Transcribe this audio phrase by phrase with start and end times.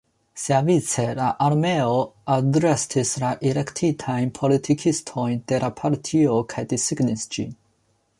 [0.43, 1.99] Siavice, la armeo
[2.35, 7.55] arestis la elektitajn politikistojn de la partio kaj disigis ĝin.